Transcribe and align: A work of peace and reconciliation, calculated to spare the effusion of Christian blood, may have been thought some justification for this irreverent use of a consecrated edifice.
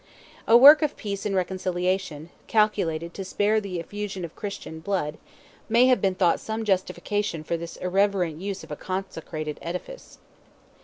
A 0.47 0.57
work 0.57 0.81
of 0.81 0.97
peace 0.97 1.27
and 1.27 1.35
reconciliation, 1.35 2.31
calculated 2.47 3.13
to 3.13 3.23
spare 3.23 3.61
the 3.61 3.79
effusion 3.79 4.25
of 4.25 4.35
Christian 4.35 4.79
blood, 4.79 5.19
may 5.69 5.85
have 5.85 6.01
been 6.01 6.15
thought 6.15 6.39
some 6.39 6.65
justification 6.65 7.43
for 7.43 7.55
this 7.55 7.77
irreverent 7.77 8.41
use 8.41 8.63
of 8.63 8.71
a 8.71 8.75
consecrated 8.75 9.59
edifice. 9.61 10.17